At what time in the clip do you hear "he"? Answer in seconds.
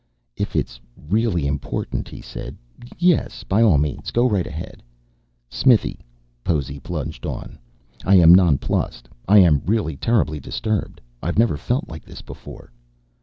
2.09-2.21